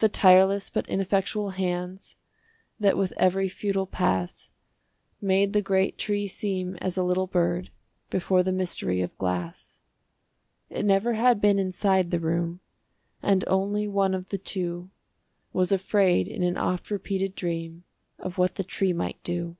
[0.00, 2.16] The tireless but ineffectual hands
[2.80, 4.48] That with every futile pass
[5.20, 7.70] Made the great tree seem as a little bird
[8.10, 9.82] Before the mystery of glass!
[10.68, 12.58] It never had been inside the room,
[13.22, 14.90] And only one of the two
[15.52, 17.84] Was afraid in an oft repeated dream
[18.18, 19.56] Of what the tree might do.